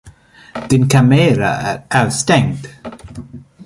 [0.69, 2.67] Din kamera är avstängd.